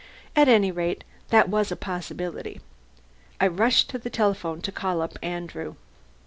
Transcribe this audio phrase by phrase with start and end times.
[0.35, 2.59] At any rate, that was a possibility.
[3.39, 5.75] I rushed to the telephone to call up Andrew.